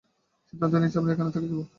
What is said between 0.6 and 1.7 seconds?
নিয়েছি, আমরা এখানেই থেকে যাবো।